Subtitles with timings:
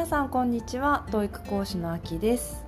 [0.00, 1.04] 皆さんこんにちは。
[1.10, 2.64] TOEIC 講師のあきです、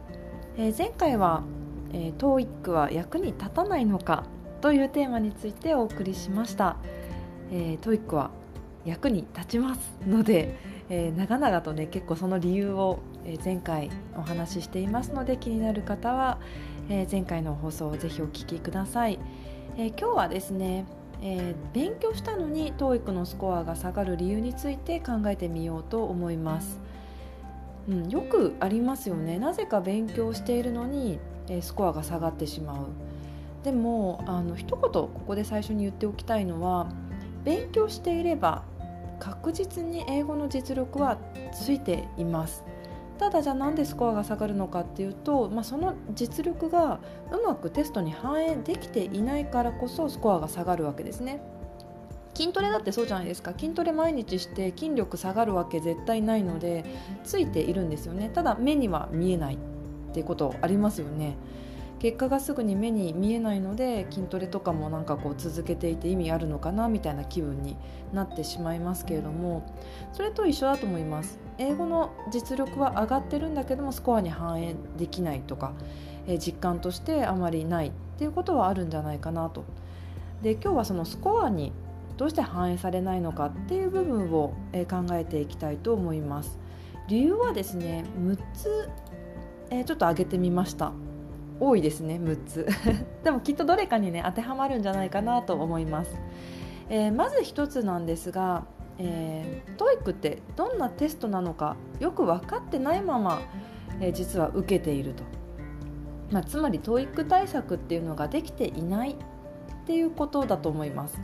[0.59, 1.43] えー、前回は、
[1.90, 4.24] えー、TOEIC は役に立たないのか
[4.61, 6.76] というテーマについてお送りしました、
[7.51, 8.33] えー、TOEIC は
[8.85, 10.58] 役に立ちますので、
[10.90, 12.99] えー、長々とね結構その理由を、
[13.42, 16.38] 前回お話ししていますので気になる方は、
[16.91, 19.19] え前回の放送をぜひお聞きください、
[19.78, 20.84] え今日はですね
[21.24, 26.80] えー、勉強したのに TOEIC のスコアが下がる理由について考えてみようと思います、
[27.89, 29.39] うん、よくありますよね。
[29.39, 31.19] なぜか勉強しているのに、
[31.49, 32.87] えー、スコアが下がってしまう。
[33.65, 36.89] でもあの一言ここで最初に言っておきたいのは
[37.45, 38.65] 勉強していれば
[39.21, 41.17] 確実に英語の実力は
[41.53, 42.65] ついています。
[43.19, 46.99] ただじゃあなんでスコアが下がるのかっていうと、まあ、その実力が
[47.30, 51.41] うまくテストに反映できていないからこそスコアが下がるわけですね。
[52.35, 53.53] 筋トレだってそうじゃないですか。
[53.53, 56.85] 筋トレ毎日して筋力下がるわけ絶対ないので
[57.24, 58.30] ついているんですよね。
[58.33, 59.59] ただ目には見えないっ
[60.13, 61.37] ていうことありますよね。
[61.99, 67.77] 結果がすぐに目に見えないので筋トレとかもなんかこう続けていて意味あるのかなみたいな気分に
[68.12, 69.72] なってしまいますけれども
[70.12, 71.39] それと一緒だと思います。
[71.58, 75.74] 英語の実力は上がってるんだけどもスコアに反映できないとか、
[76.27, 79.64] え実感としてあまりないっていうことはあるんじゃないかなと。
[80.42, 81.72] で今日はそのスコアに
[82.16, 84.55] どうして反映されないのかっていう部分を
[84.88, 86.58] 考えていきたいと思います。
[87.08, 88.88] 理由はですね6つ、
[89.70, 90.92] えちょっと挙げてみました。
[91.60, 92.66] 多いですね6つ。
[93.22, 96.16] でもきっとどれかにね当てはまるんじゃないかなと思います、
[96.88, 98.64] えー、まず1つなんですが、
[98.98, 103.40] えー、TOEIC ってどんなテストなのかよく分かってないまま、
[104.00, 105.22] えー、実は受けていると、
[106.30, 109.16] まあ、つまり TOEIC 対策っていうのができていないっ
[109.86, 111.18] ていうことだと思います。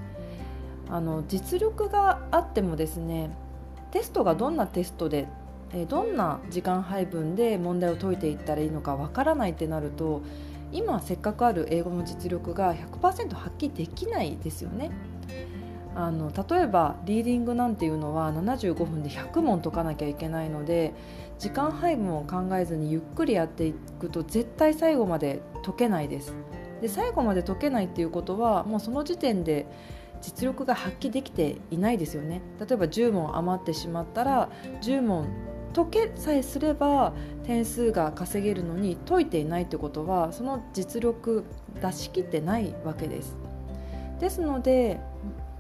[0.90, 3.30] あの実力があってもですね
[3.90, 5.28] テストがどんなテストで
[5.88, 10.22] どんな時間配分で問題を解いていったらいいのかわからないってなると
[10.72, 14.90] 今せっかくある英語の実力が100%発揮できないですよね。
[15.94, 20.94] あの例えばリーディングなんていうのは75分で100問解かなきゃいけないので
[21.40, 26.34] 時間配分を考えずにゆっくりやっていくと絶対最後まで解けないです。
[26.80, 29.66] で最後まで解けないっていうことはもうその時点で
[30.20, 32.40] 実力が発揮できていないですよね。
[32.60, 34.48] 例えば10問余ってしまったら
[34.82, 35.28] 10問
[35.74, 37.12] 解けさえすれば
[37.44, 41.44] 点数が稼げるのに解いていないってことはその実力
[41.80, 43.36] 出し切ってないわけです。
[44.20, 44.98] ですので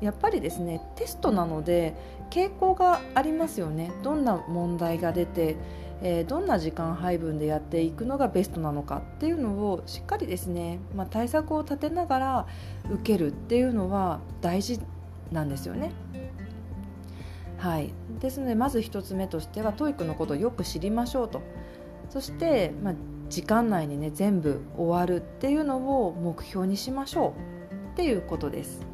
[0.00, 1.94] やっぱりですねテストなので
[2.30, 3.90] 傾向がありますよね。
[4.02, 5.56] どんな問題が出て、
[6.00, 12.46] えー、どんな時間配分でやっていくのがベストなのかっていうのをしっかりですね、まあ、対策を立てながら
[12.90, 14.80] 受けるっていうのは大事
[15.32, 15.92] なんですよね。
[17.56, 21.42] はい、ですのでまず1つ目としては TOEIC のことをよく知りましょうと。
[22.10, 22.94] そして、まあ、
[23.28, 27.34] 時間内にね全部終わるっていうのを目標にしましょ
[27.70, 28.86] うっていうことです。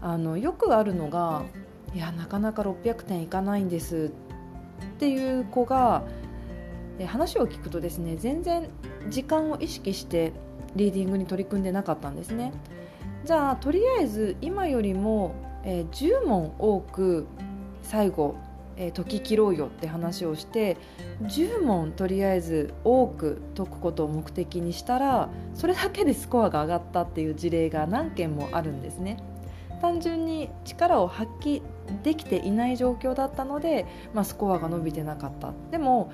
[0.00, 1.42] あのよくあるのが
[1.94, 4.25] いやなかなか600点いかないんですっ
[4.82, 6.04] っていう子が
[7.06, 8.68] 話を聞くとですね全然
[9.08, 10.32] 時間を意識して
[10.74, 12.52] リーディングに取り組んでなかったんですね
[13.24, 15.34] じゃあとりあえず今よりも
[15.66, 17.26] えー、10問多く
[17.82, 18.36] 最後、
[18.76, 20.76] えー、解き切ろうよって話をして
[21.22, 29.18] 10問とりあえず多く解くことを目的にしたらそれだけでスコアが上がったっていう事例が何件もあるんですね。
[29.82, 31.60] 単純に力を発揮
[32.02, 36.12] できていない状況だったので、まあ、スコアが伸びてなかったでも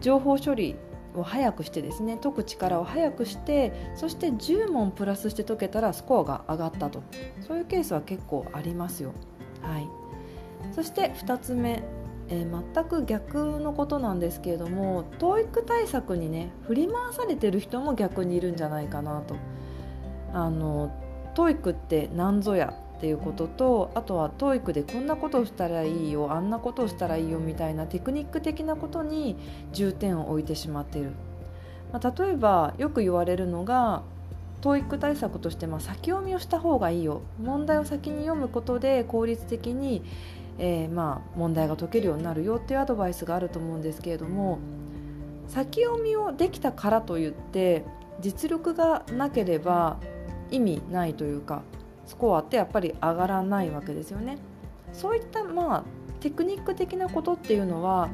[0.00, 0.76] 情報処理
[1.16, 7.02] を早くしてですね解く力を早くしてそして10問プラスして解けたらスコアが上がったと
[7.40, 9.12] そういうケースは結構ありますよ。
[9.62, 9.88] はい、
[10.72, 11.82] そして2つ目、
[12.28, 19.34] えー、全く逆のことなんですけれども TOEIC 対策にね振り回されてる人も逆にいるんじゃないかなと。
[20.32, 20.92] あの
[21.34, 29.36] TOEIC って何ぞやっていうこととあとは TOEIC でこんなことをしたらいいよあんなことをしたらいいよみたいなテクニック的なことに
[29.72, 31.12] 重点を置いてしまっている、
[31.94, 34.02] まあ、例えばよく言われるのが
[34.60, 37.22] TOEIC 対策としてまあ先読みをした方がいいよ。
[37.42, 40.02] 問題を先に読むことで効率的に、
[40.58, 44.58] えー、まあ問題が解けるようになるよっていうアドバイスがあると思うんですけれども
[45.48, 47.82] 先読みをできたからといって
[48.20, 49.96] 実力がなければ
[50.50, 51.62] 意味ないというか
[52.10, 54.38] スコアってやっぱり上がらないわけですよね。
[54.92, 55.84] そういったまあ
[56.18, 58.10] テクニック的なことっていうのは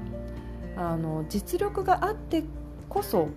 [0.76, 2.44] あの実力があって
[2.90, 3.28] こそ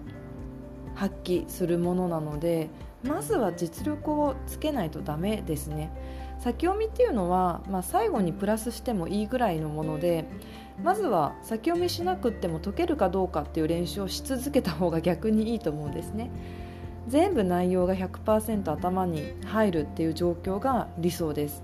[0.96, 2.70] 発揮するものなので
[3.06, 5.94] まずは実力をつけないとダメですね
[6.40, 10.26] 先読みっていうのは、まあ、最後にプラスしてもいいぐらいのもので
[10.84, 16.30] まずは先読みしなくっても解けるかどうかっていう練習をし続けた方が逆にいいと思うんですね
[17.10, 21.64] 全部内容が100%頭に入るっていう状況が理想です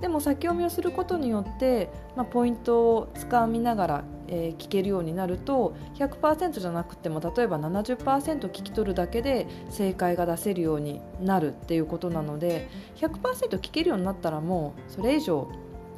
[0.00, 15.50] でも先読みをすることによって、まあ、ポイントをつかみながら、えー、聞けるようになると100%じゃなくても例えば70%聞き取るだけで正解が出せるようになるっていうことなので100%聞けるようになったらもうそれ以上、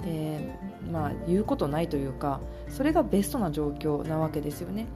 [0.05, 4.87] えー、まあ、言うことないというかそれがベストな状況なわけですよね。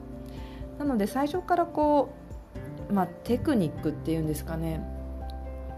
[0.79, 2.20] なので最初からこう、
[2.91, 4.81] まあ、テクニックっていうんですかね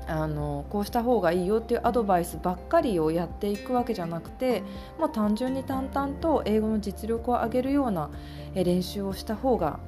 [0.07, 4.63] あのこうした方がいいよっていうアドバイスばっかりをやっていくわけじゃなくて
[4.99, 8.09] もう単純に淡々と英語の実力を上げるような
[8.53, 9.79] 練習をした方が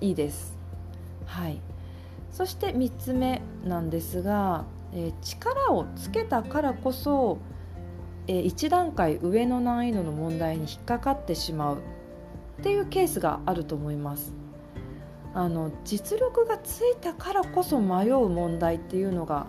[0.00, 0.58] いいです。
[1.26, 1.60] はい、
[2.30, 7.38] そして3つ目なんですが、えー、力をつけたからこそ、
[8.26, 14.41] えー、1段階上の難易度の問題に引っかかってしまうっていうケースがあると思います。
[15.34, 19.46] あの実力がついたからこそ迷う問題っていうのが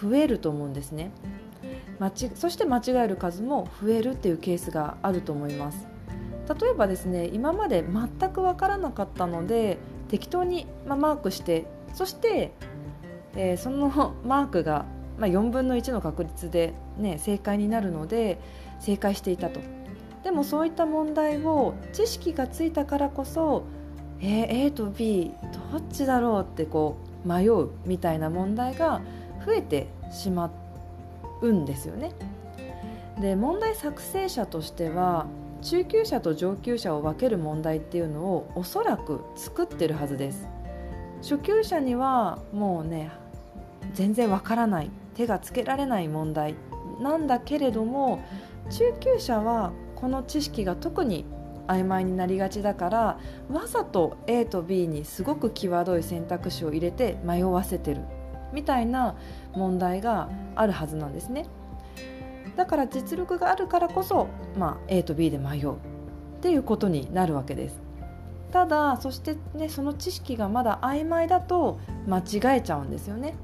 [0.00, 1.10] 増えると思うんですね。
[2.34, 5.86] そして間違える数も増えるっていうケースがあると思います。
[6.60, 9.78] 例えばですね今まで全く分からなかったので
[10.08, 12.52] 適当に、まマークしてそして、
[13.36, 13.88] えー、その
[14.24, 14.84] マークが、
[15.18, 18.38] ま4分の1の確率で、ね、正解になるので
[18.80, 19.60] 正解していたと。
[20.24, 23.64] でもそういった問題を知識がついたからこそ、
[24.22, 25.32] えー、A と B
[25.72, 29.02] どっちだろうってこう迷うみたいな問題が
[29.44, 30.50] 増えてしま
[31.40, 32.12] うんですよね。
[33.20, 35.26] で問題作成者としては
[35.60, 40.48] 中級者と上級者を分ける問題っていうのをおそらく作ってるはずです
[41.20, 43.10] 初級者にはもうね
[43.94, 46.56] 全然わからない手がつけられない問題
[47.00, 48.24] なんだけれども
[48.70, 51.24] 中級者はこの知識が特に
[51.68, 53.18] 曖昧になりがちだから
[53.50, 58.02] わざと A と B にすごく際どい選択肢を入れて迷わせてる。
[58.52, 59.16] みたいな
[59.54, 61.46] 問題があるはずなんですね。
[62.56, 64.28] だから実力があるからこそ、
[64.58, 65.74] まあ、A と B で迷う。
[65.74, 65.76] っ
[66.42, 67.80] ていうことになるわけです。
[68.52, 73.34] ただそしてねその知識がまだ曖昧だと間違えちゃうんですよね、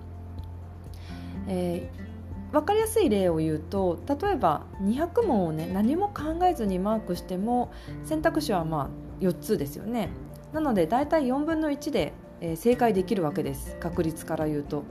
[1.49, 2.08] えー、
[2.53, 7.73] 分かりやすい例を言うと例えば200問をね何も考えずにマークしても
[8.05, 10.09] 選択肢はまあ4つですよね
[10.53, 14.85] なのでだいたい4分の1でえー、正解できるわけです確率から言うと。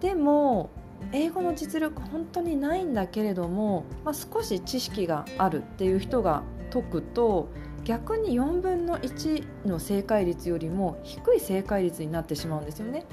[0.00, 0.70] でも
[1.12, 7.48] 英語の実力本当にないんだけれども、まあ、少し知識があるっていう人が解くと
[7.84, 13.04] 逆に4分の1の正解率よりも低い正解率になってしまうんですよね。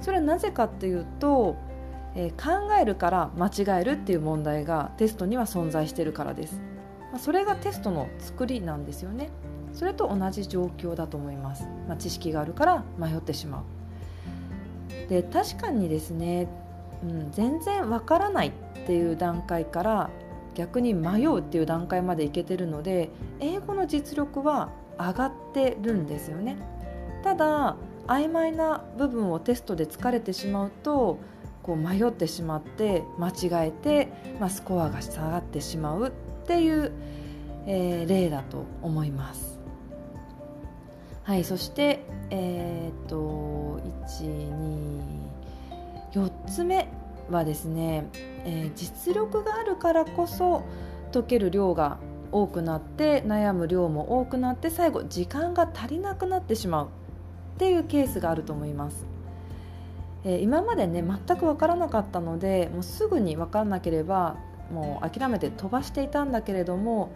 [0.00, 1.56] それはなぜかっていうと、
[2.16, 6.60] え、考えるから間違えるっていう問題がテストには存在してるからです。
[7.12, 9.30] まあ、それがテストの作りなんですよね。
[9.76, 16.48] それと同じ状況だと思います、まあ、知識があるから迷ってしまうで確かにですね、
[17.04, 20.10] うん、全然わからないっていう段階から
[20.54, 26.56] 逆に迷うっていう段階までいけてるので英語の実力は上がってるんですよね
[27.22, 27.76] ただ
[28.06, 31.18] 曖昧な部分をテストで疲れてしまうと
[31.66, 34.08] こう迷ってしまって間違えて、
[34.38, 36.12] まあ、スコアが下がってしまうっ
[36.46, 36.92] ていう、
[37.66, 39.58] えー、例だと思います
[41.24, 43.80] はいそしてえー、っと
[46.14, 46.88] 124つ目
[47.30, 48.08] はですね、
[48.44, 50.62] えー、実力があるからこそ
[51.12, 51.98] 解ける量が
[52.30, 59.15] 多くなって悩む量も多くなって最後時間が足りなくなってしまうっていうケースがあると思います。
[60.26, 64.36] えー、今までね全く分からなかったのでもうすぐに分からなければ
[64.72, 67.10] もう諦めて飛ばしていたんだけれども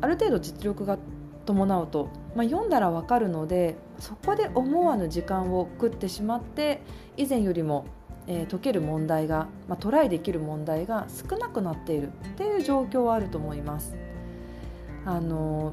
[0.00, 0.98] ある程度実力が
[1.44, 6.80] 伴うと、まあ、読んだらわかるのでそこで思わぬ時間を食ってしまって
[7.18, 7.86] 以前よりも、
[8.26, 13.96] えー、解ける問題が、まあ、トライできる問題が少なくなっているっていう状況はあると思います。
[15.04, 15.72] あの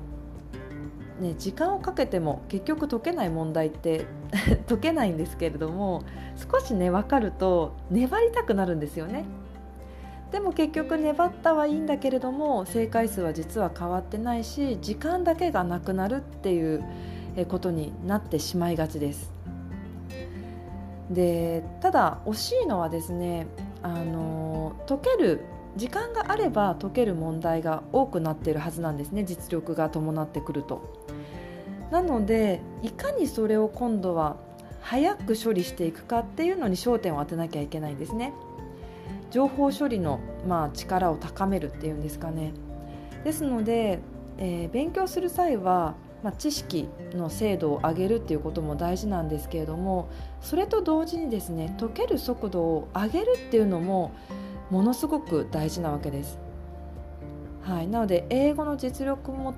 [1.23, 4.05] ね、時間をかけても結局解けない問題って
[4.69, 6.03] 解けないんですけれども
[6.51, 9.25] 少しね分かると粘りたくなるんですよね。
[10.31, 16.83] でも結局粘ったはいいんだけれども正解数は実は変わってないし時間だけがなくなるっていう
[17.47, 19.31] ことになってしまいがちです
[21.11, 23.45] でただ惜しいのはですね
[23.83, 25.41] あの解ける
[25.75, 29.23] 時間があれば解ける問題が多くなっているはずなんですね。
[29.23, 30.81] 実力が伴ってくると。
[31.91, 34.37] なのでいかにそれを今度は
[34.81, 38.33] 早く処理していくかっていうのに焦点を当てなきゃいけないんですね。
[39.31, 42.53] 情報処理の、まあ、力を高めるっていうんですかね。
[43.23, 43.99] ですので、
[44.37, 50.09] えー、勉強する際は、まあ、知識の精度を上げるっていうことも大事なんですけれども
[50.41, 54.11] それと同時にですね解ける速度を上げるっていうのも
[54.73, 56.39] ものすごく大事なわけです。
[57.61, 59.53] はい、なので英語の実力も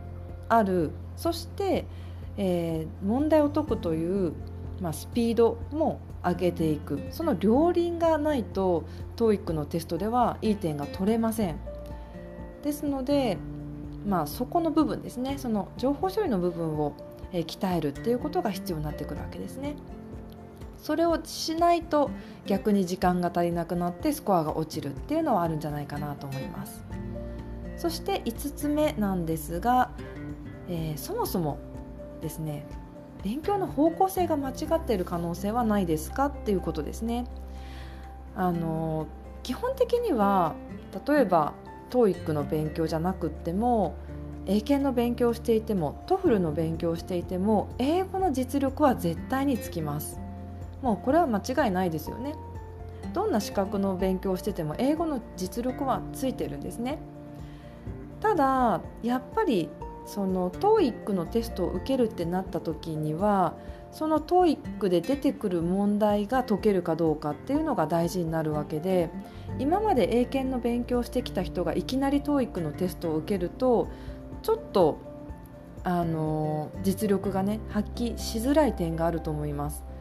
[0.50, 0.92] ある。
[1.16, 1.86] そして、
[2.36, 4.34] えー、問題を解くという、
[4.82, 7.00] まあ、スピードも上げていく。
[7.12, 8.84] その両輪がないと
[9.16, 11.56] TOEIC のテストではいい点が取れません。
[12.62, 13.38] ですので、
[14.06, 15.38] まあ、そこの部分ですね。
[15.38, 16.94] その情報処理の部分を、
[17.32, 19.76] 鍛えるっていうことが必要になってくるわけですね。
[20.86, 22.12] それをしないと
[22.46, 26.84] 逆に時間が足りなくなってスコアが落ちるっていうのはあるんじゃないかなと思います
[27.76, 29.90] そして5つ目なんですが
[30.68, 31.58] えー、そもそも
[32.22, 32.66] ですね
[33.24, 37.26] 勉強の方向性が間違っている可能性はないですかっていうことですね。
[38.36, 39.08] あの
[39.44, 40.54] 基本的には
[41.08, 41.54] 例えば
[41.90, 43.96] TOEIC の勉強じゃなくっても
[44.46, 50.20] 英検の勉強をしていても TOEFL の勉強をしていても英語の実力は絶対につきます
[50.86, 52.36] もうこれは間違いないですよね
[53.12, 57.00] どんな資格の勉強をしてても英語の実力はついてるんですね
[58.22, 59.70] ただやっぱり
[60.06, 63.56] その TOEIC のテストを受けるってなった時には
[63.92, 69.10] その TOEIC で出てくる問題が解けるかどうかっていうのが大事になるわけで
[69.58, 73.88] 今まで英検の勉強してきた人がいきなり TOEIC のテストを受けると
[74.44, 75.00] ちょっと
[75.84, 79.95] あの実力がね発揮しづらい点があると思います。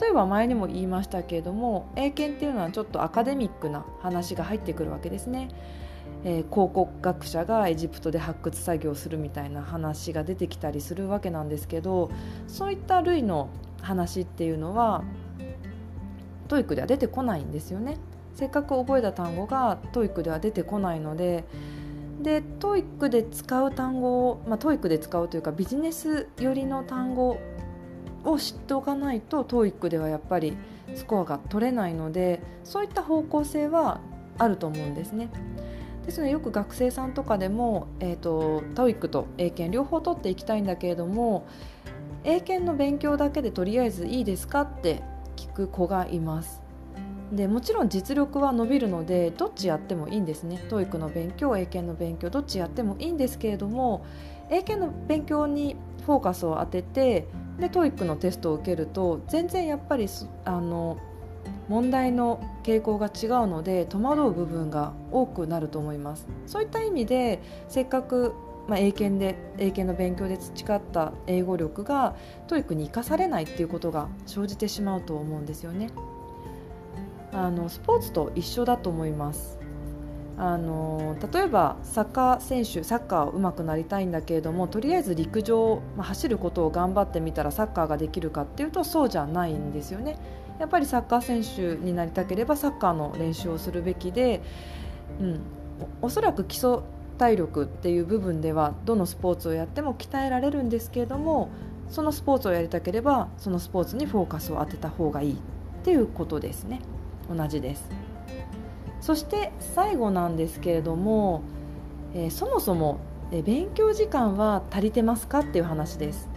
[0.00, 5.48] 例えば前にも言いましたけれども英検っていうのはちょっとアカデミックな話が入ってくるわけですね。
[6.26, 12.10] えー、考古学者がエジプトで発掘作業するみたいな話が出てきたりするわけなんですけど
[12.46, 13.50] そういった類の
[13.82, 15.04] 話っていうのは
[16.48, 17.98] TOEIC では出てこないんですよね。
[18.34, 21.44] せっかく覚えた単語が TOEIC では出てこないので
[22.20, 27.38] で TOEIC で使う単語を、まあ、 TOEIC で使うというかビジネス寄りの単語
[28.24, 30.56] を知っておかないと TOEIC ではやっぱり
[30.94, 34.00] スコアが取れないのでそういった方向性は
[34.38, 35.28] あると思うんですね。
[36.04, 41.46] ですのでよく学生さんとかでも、えーと、TOEIC と英検両方取っていきたいんだけれども
[42.24, 45.02] 英検の勉強だけでとりあえずいいですかって
[45.36, 46.62] 聞く子がいます。
[47.32, 54.04] でもちろん実力は伸びるのでどっちやってもいいんですね TOEIC の勉強英検の勉強どっちやってもいいんですけれども
[54.50, 57.26] 英検の勉強にフォーカスを当てて
[57.58, 60.08] で TOEIC のテストを受けると全然やっぱり
[60.44, 60.98] あの
[61.68, 66.26] 問題の傾向が違うので戸惑う部分が多くなると思います。
[66.46, 68.34] そういった意味でせっかく
[68.66, 75.90] まあ、英検で英検の勉強で培った英語力が TOEIC に生かされないっていうことが生じてしまうと思うんですよね。
[77.32, 79.58] あのスポーツと一緒だと思います。
[80.36, 90.18] あの例えばサッカー選手サッカー上手くなりたいんだけれどもとりあえず陸上、まあ、走ることを頑張ってみたらサッカーができるかっていうとそうじゃないんですよね。
[90.58, 94.40] やっぱりサッカー選手になりたければサッカーの練習をするべきで、
[95.20, 95.40] うん、
[96.00, 96.78] おそらく基礎
[97.18, 101.48] 体力っていう部分ではどのスポーツをやっても鍛えられるんですけれども
[101.88, 105.36] そのスポーツをやりたければそのスポーツにフォーカスを当てた方がいいっ
[105.84, 106.80] ていうことですね。
[107.28, 108.13] 同じです。
[109.04, 111.42] そして最後なんですけれども、
[112.14, 113.00] えー、そもそも、
[113.44, 116.30] 勉強時間は足りてますかっていう話です。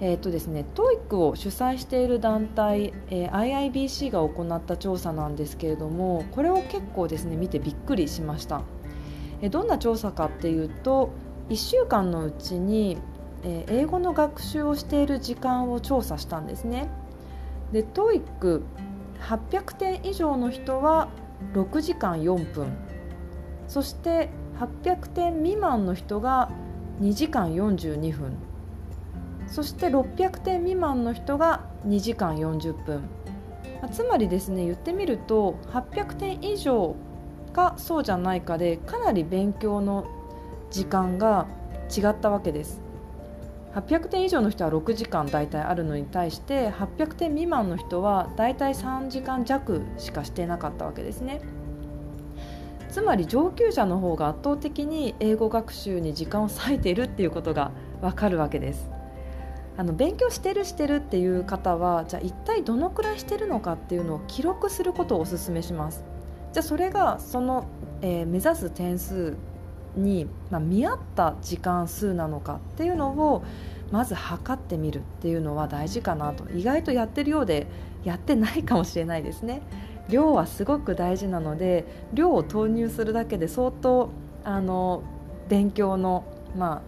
[0.00, 8.62] えーとですね、TOEIC を主催している団体、えー、IIBC が行った調査なんですけれどもこれを結構ですね見てびっくりしました、
[9.42, 11.10] えー、どんな調査かっていうと
[11.50, 12.98] 1週間のうちに、
[13.44, 16.88] えー、英語の学習をしている時間を調査したんですね。
[17.70, 21.08] で TOEIC800 点以上の人は
[21.54, 22.72] 6時間4分。
[23.68, 26.50] そして800点未満の人が
[27.00, 28.36] 2時間42分。
[29.46, 33.02] そして600点未満の人が2時間40分。
[33.90, 36.94] つまりですね言ってみると800点以上
[37.52, 40.06] かそうじゃないかでかなり勉強の
[40.70, 41.46] 時間が
[41.94, 42.80] 違ったわけです。
[43.74, 51.40] 800点以上の人は6時間大体あるのに対して800点未満の人は大体3時間弱しかしてなかったわけですね。
[52.90, 58.90] つまり上級者の方が圧倒的に英語学習に時間を割いているっていうことがわかるわけです。
[59.78, 66.04] あの勉強してるしてるっていう方はじゃあ一体どのくらいしてるのかっていうのを記録することをお勧めします。
[66.52, 67.64] じゃあそれがその、
[68.02, 69.38] えー、目指す点数
[69.96, 73.44] に、まあ、見合った時間数なのかっていうのを、
[73.90, 76.50] まず測ってみるっていうのは大事かなと。
[76.50, 77.66] 意外とやってるようで
[78.04, 79.62] やってないかもしれないですね。
[80.08, 84.10] 量はすごく大事なので量を投入するだけで相当
[84.44, 85.02] あの
[85.48, 86.24] 勉強の、
[86.56, 86.82] ま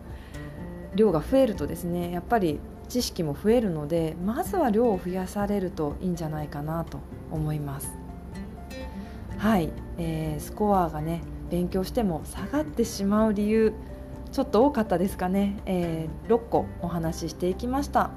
[0.93, 2.59] あ、量が増えるとですねやっぱり
[2.89, 6.99] 知識も増えるのでまずは量を増やされるといいんじゃないかなと
[7.31, 7.93] 思います。
[9.39, 13.73] はい、えー、スコアがね勉強しても下がってしまう理由
[14.33, 18.11] ちょっと多かったですかね、えー、6個お話ししていきました、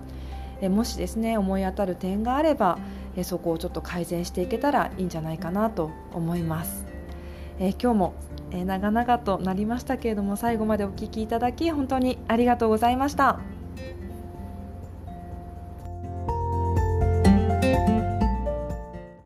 [0.61, 2.79] えー、もしですね思い当たる点があれば、
[3.15, 6.87] えー、そこをちょっと改善していけたらいいんじゃないかなと思います、
[7.59, 8.13] え今日も、
[8.51, 13.56] え長々となりましたけれども最後までお聴きいただき本当にありがとうございました。